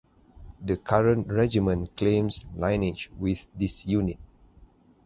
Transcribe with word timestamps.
The 0.65 0.77
current 0.77 1.27
regiment 1.27 1.95
claims 1.95 2.45
lineage 2.55 3.11
with 3.19 3.45
this 3.55 3.85
unit. 3.85 4.17